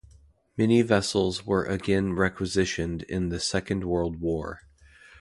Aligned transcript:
Many 0.57 0.81
vessels 0.81 1.45
were 1.45 1.63
again 1.63 2.13
requisitioned 2.13 3.03
in 3.03 3.29
the 3.29 3.39
Second 3.39 3.83
World 3.83 4.19
War. 4.19 4.61